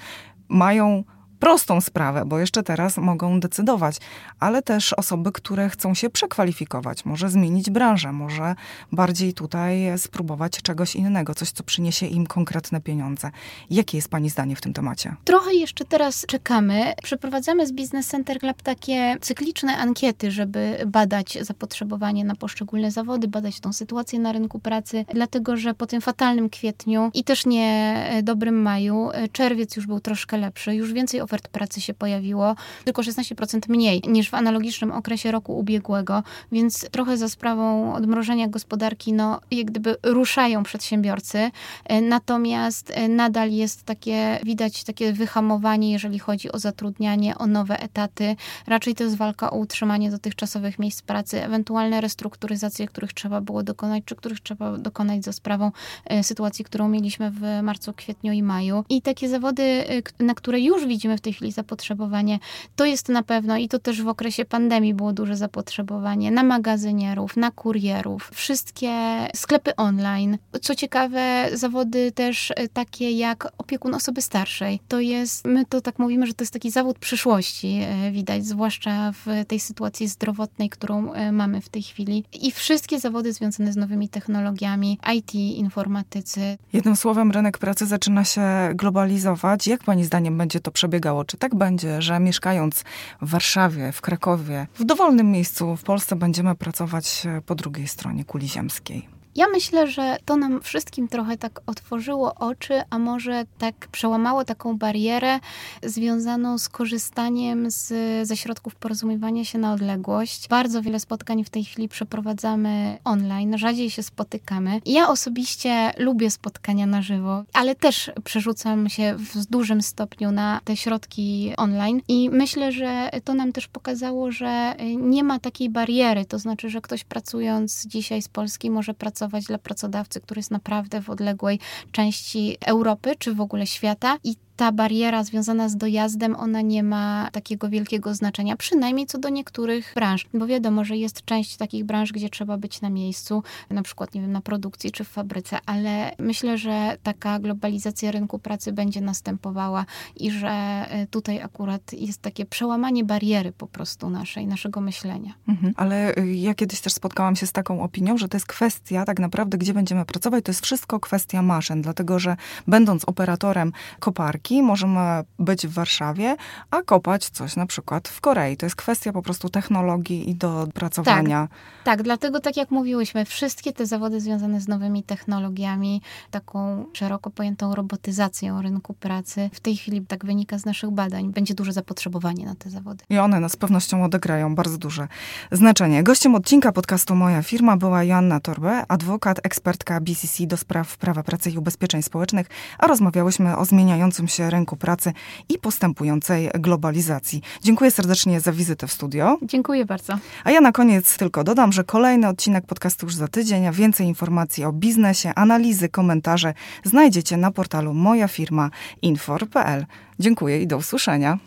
mają 0.49 1.03
prostą 1.41 1.81
sprawę, 1.81 2.25
bo 2.25 2.39
jeszcze 2.39 2.63
teraz 2.63 2.97
mogą 2.97 3.39
decydować, 3.39 3.97
ale 4.39 4.61
też 4.61 4.93
osoby, 4.93 5.31
które 5.31 5.69
chcą 5.69 5.93
się 5.93 6.09
przekwalifikować, 6.09 7.05
może 7.05 7.29
zmienić 7.29 7.69
branżę, 7.69 8.11
może 8.11 8.55
bardziej 8.91 9.33
tutaj 9.33 9.97
spróbować 9.97 10.61
czegoś 10.61 10.95
innego, 10.95 11.35
coś, 11.35 11.51
co 11.51 11.63
przyniesie 11.63 12.05
im 12.05 12.27
konkretne 12.27 12.81
pieniądze. 12.81 13.31
Jakie 13.69 13.97
jest 13.97 14.09
Pani 14.09 14.29
zdanie 14.29 14.55
w 14.55 14.61
tym 14.61 14.73
temacie? 14.73 15.15
Trochę 15.23 15.53
jeszcze 15.53 15.85
teraz 15.85 16.25
czekamy. 16.25 16.93
Przeprowadzamy 17.03 17.67
z 17.67 17.71
Business 17.71 18.07
Center 18.07 18.39
Club 18.39 18.61
takie 18.61 19.17
cykliczne 19.21 19.77
ankiety, 19.77 20.31
żeby 20.31 20.77
badać 20.87 21.37
zapotrzebowanie 21.41 22.25
na 22.25 22.35
poszczególne 22.35 22.91
zawody, 22.91 23.27
badać 23.27 23.59
tą 23.59 23.73
sytuację 23.73 24.19
na 24.19 24.31
rynku 24.31 24.59
pracy, 24.59 25.05
dlatego 25.13 25.57
że 25.57 25.73
po 25.73 25.87
tym 25.87 26.01
fatalnym 26.01 26.49
kwietniu 26.49 27.11
i 27.13 27.23
też 27.23 27.45
nie 27.45 27.95
dobrym 28.23 28.61
maju, 28.61 29.09
czerwiec 29.31 29.75
już 29.75 29.87
był 29.87 29.99
troszkę 29.99 30.37
lepszy, 30.37 30.75
już 30.75 30.93
więcej 30.93 31.21
ofert 31.31 31.47
pracy 31.47 31.81
się 31.81 31.93
pojawiło, 31.93 32.55
tylko 32.85 33.01
16% 33.01 33.69
mniej 33.69 34.01
niż 34.07 34.29
w 34.29 34.33
analogicznym 34.33 34.91
okresie 34.91 35.31
roku 35.31 35.59
ubiegłego, 35.59 36.23
więc 36.51 36.89
trochę 36.91 37.17
za 37.17 37.29
sprawą 37.29 37.93
odmrożenia 37.93 38.47
gospodarki, 38.47 39.13
no 39.13 39.39
jak 39.51 39.65
gdyby 39.65 39.95
ruszają 40.03 40.63
przedsiębiorcy, 40.63 41.51
e, 41.85 42.01
natomiast 42.01 42.91
e, 42.95 43.07
nadal 43.07 43.51
jest 43.51 43.83
takie, 43.83 44.39
widać 44.43 44.83
takie 44.83 45.13
wyhamowanie, 45.13 45.91
jeżeli 45.91 46.19
chodzi 46.19 46.51
o 46.51 46.59
zatrudnianie, 46.59 47.37
o 47.37 47.47
nowe 47.47 47.79
etaty. 47.79 48.35
Raczej 48.67 48.95
to 48.95 49.03
jest 49.03 49.17
walka 49.17 49.51
o 49.51 49.57
utrzymanie 49.57 50.11
dotychczasowych 50.11 50.79
miejsc 50.79 51.01
pracy, 51.01 51.43
ewentualne 51.43 52.01
restrukturyzacje, 52.01 52.87
których 52.87 53.13
trzeba 53.13 53.41
było 53.41 53.63
dokonać, 53.63 54.03
czy 54.05 54.15
których 54.15 54.39
trzeba 54.39 54.77
dokonać 54.77 55.23
za 55.23 55.33
sprawą 55.33 55.71
e, 56.05 56.23
sytuacji, 56.23 56.65
którą 56.65 56.89
mieliśmy 56.89 57.31
w 57.31 57.41
marcu, 57.63 57.93
kwietniu 57.93 58.33
i 58.33 58.43
maju. 58.43 58.83
I 58.89 59.01
takie 59.01 59.29
zawody, 59.29 59.83
na 60.19 60.33
które 60.33 60.59
już 60.59 60.85
widzimy 60.85 61.17
w 61.17 61.20
tej 61.21 61.33
chwili 61.33 61.51
zapotrzebowanie. 61.51 62.39
To 62.75 62.85
jest 62.85 63.09
na 63.09 63.23
pewno 63.23 63.57
i 63.57 63.67
to 63.67 63.79
też 63.79 64.01
w 64.01 64.07
okresie 64.07 64.45
pandemii 64.45 64.93
było 64.93 65.13
duże 65.13 65.37
zapotrzebowanie 65.37 66.31
na 66.31 66.43
magazynierów, 66.43 67.37
na 67.37 67.51
kurierów, 67.51 68.31
wszystkie 68.33 68.91
sklepy 69.35 69.75
online. 69.75 70.37
Co 70.61 70.75
ciekawe, 70.75 71.49
zawody 71.53 72.11
też 72.11 72.51
e, 72.55 72.67
takie 72.67 73.11
jak 73.11 73.47
opiekun 73.57 73.95
osoby 73.95 74.21
starszej. 74.21 74.79
To 74.87 74.99
jest, 74.99 75.45
my 75.45 75.65
to 75.65 75.81
tak 75.81 75.99
mówimy, 75.99 76.27
że 76.27 76.33
to 76.33 76.43
jest 76.43 76.53
taki 76.53 76.71
zawód 76.71 76.99
przyszłości, 76.99 77.81
e, 77.83 78.11
widać, 78.11 78.45
zwłaszcza 78.45 79.11
w 79.11 79.45
tej 79.47 79.59
sytuacji 79.59 80.07
zdrowotnej, 80.07 80.69
którą 80.69 81.13
e, 81.13 81.31
mamy 81.31 81.61
w 81.61 81.69
tej 81.69 81.81
chwili. 81.81 82.23
I 82.41 82.51
wszystkie 82.51 82.99
zawody 82.99 83.33
związane 83.33 83.73
z 83.73 83.75
nowymi 83.75 84.09
technologiami, 84.09 84.99
IT, 85.15 85.35
informatycy. 85.35 86.57
Jednym 86.73 86.95
słowem, 86.95 87.31
rynek 87.31 87.57
pracy 87.57 87.85
zaczyna 87.85 88.25
się 88.25 88.41
globalizować. 88.75 89.67
Jak 89.67 89.83
Pani 89.83 90.05
zdaniem 90.05 90.37
będzie 90.37 90.59
to 90.59 90.71
przebiegało? 90.71 91.10
Czy 91.27 91.37
tak 91.37 91.55
będzie, 91.55 92.01
że 92.01 92.19
mieszkając 92.19 92.83
w 93.21 93.29
Warszawie, 93.29 93.91
w 93.91 94.01
Krakowie, 94.01 94.67
w 94.75 94.83
dowolnym 94.83 95.31
miejscu 95.31 95.75
w 95.75 95.83
Polsce 95.83 96.15
będziemy 96.15 96.55
pracować 96.55 97.27
po 97.45 97.55
drugiej 97.55 97.87
stronie 97.87 98.25
kuli 98.25 98.49
ziemskiej? 98.49 99.20
Ja 99.35 99.47
myślę, 99.47 99.87
że 99.87 100.17
to 100.25 100.37
nam 100.37 100.61
wszystkim 100.61 101.07
trochę 101.07 101.37
tak 101.37 101.61
otworzyło 101.65 102.35
oczy, 102.35 102.81
a 102.89 102.99
może 102.99 103.45
tak 103.57 103.75
przełamało 103.91 104.45
taką 104.45 104.77
barierę 104.77 105.39
związaną 105.83 106.57
z 106.57 106.69
korzystaniem 106.69 107.71
z, 107.71 107.93
ze 108.27 108.37
środków 108.37 108.75
porozumiewania 108.75 109.45
się 109.45 109.59
na 109.59 109.73
odległość. 109.73 110.47
Bardzo 110.47 110.81
wiele 110.81 110.99
spotkań 110.99 111.43
w 111.43 111.49
tej 111.49 111.63
chwili 111.63 111.89
przeprowadzamy 111.89 112.97
online, 113.03 113.57
rzadziej 113.57 113.89
się 113.89 114.03
spotykamy. 114.03 114.81
Ja 114.85 115.09
osobiście 115.09 115.91
lubię 115.97 116.31
spotkania 116.31 116.85
na 116.85 117.01
żywo, 117.01 117.43
ale 117.53 117.75
też 117.75 118.11
przerzucam 118.23 118.89
się 118.89 119.15
w 119.17 119.45
dużym 119.45 119.81
stopniu 119.81 120.31
na 120.31 120.61
te 120.63 120.77
środki 120.77 121.53
online 121.57 122.01
i 122.07 122.29
myślę, 122.29 122.71
że 122.71 123.09
to 123.23 123.33
nam 123.33 123.51
też 123.51 123.67
pokazało, 123.67 124.31
że 124.31 124.75
nie 124.97 125.23
ma 125.23 125.39
takiej 125.39 125.69
bariery, 125.69 126.25
to 126.25 126.39
znaczy, 126.39 126.69
że 126.69 126.81
ktoś 126.81 127.03
pracując 127.03 127.85
dzisiaj 127.87 128.21
z 128.21 128.27
Polski 128.27 128.69
może 128.69 128.93
pracować 128.93 129.20
pracować 129.21 129.45
dla 129.45 129.57
pracodawcy, 129.57 130.21
który 130.21 130.39
jest 130.39 130.51
naprawdę 130.51 131.01
w 131.01 131.09
odległej 131.09 131.59
części 131.91 132.57
Europy 132.65 133.15
czy 133.19 133.33
w 133.33 133.41
ogóle 133.41 133.67
świata. 133.67 134.17
I 134.23 134.35
ta 134.61 134.71
bariera 134.71 135.23
związana 135.23 135.69
z 135.69 135.77
dojazdem, 135.77 136.35
ona 136.35 136.61
nie 136.61 136.83
ma 136.83 137.29
takiego 137.31 137.69
wielkiego 137.69 138.13
znaczenia, 138.13 138.55
przynajmniej 138.57 139.05
co 139.05 139.17
do 139.17 139.29
niektórych 139.29 139.91
branż, 139.95 140.27
bo 140.33 140.47
wiadomo, 140.47 140.83
że 140.85 140.97
jest 140.97 141.25
część 141.25 141.57
takich 141.57 141.85
branż, 141.85 142.11
gdzie 142.11 142.29
trzeba 142.29 142.57
być 142.57 142.81
na 142.81 142.89
miejscu, 142.89 143.43
na 143.69 143.81
przykład, 143.83 144.13
nie 144.13 144.21
wiem, 144.21 144.31
na 144.31 144.41
produkcji 144.41 144.91
czy 144.91 145.03
w 145.03 145.07
fabryce, 145.07 145.57
ale 145.65 146.11
myślę, 146.19 146.57
że 146.57 146.97
taka 147.03 147.39
globalizacja 147.39 148.11
rynku 148.11 148.39
pracy 148.39 148.73
będzie 148.73 149.01
następowała 149.01 149.85
i 150.15 150.31
że 150.31 150.85
y, 151.03 151.07
tutaj 151.07 151.41
akurat 151.41 151.93
jest 151.93 152.21
takie 152.21 152.45
przełamanie 152.45 153.03
bariery 153.03 153.51
po 153.51 153.67
prostu 153.67 154.09
naszej, 154.09 154.47
naszego 154.47 154.81
myślenia. 154.81 155.33
Mhm. 155.47 155.73
Ale 155.77 156.17
y, 156.17 156.33
ja 156.33 156.53
kiedyś 156.53 156.81
też 156.81 156.93
spotkałam 156.93 157.35
się 157.35 157.47
z 157.47 157.51
taką 157.51 157.83
opinią, 157.83 158.17
że 158.17 158.27
to 158.27 158.37
jest 158.37 158.47
kwestia 158.47 159.05
tak 159.05 159.19
naprawdę, 159.19 159.57
gdzie 159.57 159.73
będziemy 159.73 160.05
pracować, 160.05 160.45
to 160.45 160.51
jest 160.51 160.63
wszystko 160.63 160.99
kwestia 160.99 161.41
maszyn, 161.41 161.81
dlatego 161.81 162.19
że 162.19 162.35
będąc 162.67 163.05
operatorem 163.05 163.71
koparki, 163.99 164.50
możemy 164.51 165.23
być 165.39 165.67
w 165.67 165.73
Warszawie, 165.73 166.35
a 166.71 166.81
kopać 166.81 167.29
coś 167.29 167.55
na 167.55 167.65
przykład 167.65 168.07
w 168.07 168.21
Korei. 168.21 168.57
To 168.57 168.65
jest 168.65 168.75
kwestia 168.75 169.13
po 169.13 169.21
prostu 169.21 169.49
technologii 169.49 170.29
i 170.29 170.35
dopracowania. 170.35 171.47
Tak, 171.47 171.83
tak 171.83 172.03
dlatego 172.03 172.39
tak 172.39 172.57
jak 172.57 172.71
mówiłyśmy, 172.71 173.25
wszystkie 173.25 173.73
te 173.73 173.85
zawody 173.85 174.21
związane 174.21 174.61
z 174.61 174.67
nowymi 174.67 175.03
technologiami, 175.03 176.01
taką 176.31 176.85
szeroko 176.93 177.29
pojętą 177.29 177.75
robotyzacją 177.75 178.61
rynku 178.61 178.93
pracy, 178.93 179.49
w 179.53 179.59
tej 179.59 179.77
chwili 179.77 180.01
tak 180.01 180.25
wynika 180.25 180.59
z 180.59 180.65
naszych 180.65 180.91
badań, 180.91 181.31
będzie 181.31 181.53
duże 181.53 181.73
zapotrzebowanie 181.73 182.45
na 182.45 182.55
te 182.55 182.69
zawody. 182.69 183.03
I 183.09 183.17
one 183.17 183.49
z 183.49 183.55
pewnością 183.55 184.03
odegrają 184.03 184.55
bardzo 184.55 184.77
duże 184.77 185.07
znaczenie. 185.51 186.03
Gościem 186.03 186.35
odcinka 186.35 186.71
podcastu 186.71 187.15
Moja 187.15 187.43
Firma 187.43 187.77
była 187.77 188.03
Joanna 188.03 188.39
Torbe, 188.39 188.83
adwokat, 188.87 189.39
ekspertka 189.43 190.01
BCC 190.01 190.47
do 190.47 190.57
spraw 190.57 190.97
prawa 190.97 191.23
pracy 191.23 191.51
i 191.51 191.57
ubezpieczeń 191.57 192.03
społecznych, 192.03 192.47
a 192.79 192.87
rozmawiałyśmy 192.87 193.57
o 193.57 193.65
zmieniającym 193.65 194.27
się 194.27 194.40
rynku 194.49 194.77
pracy 194.77 195.13
i 195.49 195.57
postępującej 195.57 196.49
globalizacji. 196.53 197.41
Dziękuję 197.63 197.91
serdecznie 197.91 198.39
za 198.39 198.51
wizytę 198.51 198.87
w 198.87 198.91
studio. 198.91 199.37
Dziękuję 199.41 199.85
bardzo. 199.85 200.17
A 200.43 200.51
ja 200.51 200.61
na 200.61 200.71
koniec 200.71 201.17
tylko 201.17 201.43
dodam, 201.43 201.71
że 201.71 201.83
kolejny 201.83 202.27
odcinek 202.27 202.65
podcastu 202.65 203.05
już 203.05 203.15
za 203.15 203.27
tydzień, 203.27 203.67
a 203.67 203.71
więcej 203.71 204.07
informacji 204.07 204.65
o 204.65 204.71
biznesie, 204.71 205.33
analizy, 205.35 205.89
komentarze 205.89 206.53
znajdziecie 206.83 207.37
na 207.37 207.51
portalu 207.51 207.93
moja 207.93 208.27
firma 208.27 208.69
infor.pl. 209.01 209.85
Dziękuję 210.19 210.61
i 210.61 210.67
do 210.67 210.77
usłyszenia. 210.77 211.37